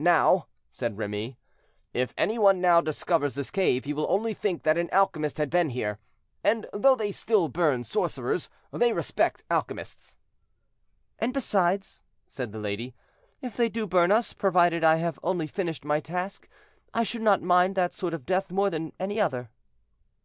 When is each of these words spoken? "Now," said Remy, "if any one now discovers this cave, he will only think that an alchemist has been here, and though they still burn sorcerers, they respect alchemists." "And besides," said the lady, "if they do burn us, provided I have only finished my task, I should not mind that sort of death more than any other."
"Now," 0.00 0.48
said 0.72 0.98
Remy, 0.98 1.38
"if 1.92 2.12
any 2.18 2.40
one 2.40 2.60
now 2.60 2.80
discovers 2.80 3.36
this 3.36 3.52
cave, 3.52 3.84
he 3.84 3.92
will 3.92 4.10
only 4.10 4.34
think 4.34 4.64
that 4.64 4.76
an 4.76 4.90
alchemist 4.92 5.38
has 5.38 5.46
been 5.46 5.70
here, 5.70 6.00
and 6.42 6.66
though 6.72 6.96
they 6.96 7.12
still 7.12 7.46
burn 7.46 7.84
sorcerers, 7.84 8.50
they 8.72 8.92
respect 8.92 9.44
alchemists." 9.52 10.16
"And 11.20 11.32
besides," 11.32 12.02
said 12.26 12.50
the 12.50 12.58
lady, 12.58 12.96
"if 13.42 13.56
they 13.56 13.68
do 13.68 13.86
burn 13.86 14.10
us, 14.10 14.32
provided 14.32 14.82
I 14.82 14.96
have 14.96 15.20
only 15.22 15.46
finished 15.46 15.84
my 15.84 16.00
task, 16.00 16.48
I 16.92 17.04
should 17.04 17.22
not 17.22 17.40
mind 17.40 17.76
that 17.76 17.94
sort 17.94 18.12
of 18.12 18.26
death 18.26 18.50
more 18.50 18.70
than 18.70 18.92
any 18.98 19.20
other." 19.20 19.50